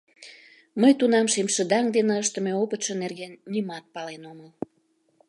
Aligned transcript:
Мый 0.81 0.93
тунам 0.99 1.27
шемшыдаҥ 1.33 1.85
дене 1.95 2.15
ыштыме 2.23 2.53
опытшо 2.63 2.93
нерген 3.03 3.33
нимат 3.53 3.85
пален 3.93 4.23
омыл. 4.31 4.49